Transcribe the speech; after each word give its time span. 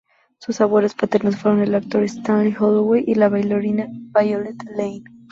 Sus 0.39 0.59
abuelos 0.61 0.95
paternos 0.95 1.35
fueron 1.35 1.61
el 1.61 1.75
actor 1.75 2.01
Stanley 2.01 2.55
Holloway 2.59 3.03
y 3.05 3.13
la 3.13 3.29
bailarina 3.29 3.85
Violet 3.87 4.57
Lane. 4.75 5.03